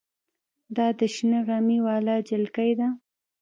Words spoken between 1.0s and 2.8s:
شنه غمي واله جلکۍ